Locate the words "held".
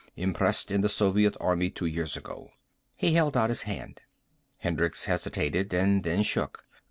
3.13-3.37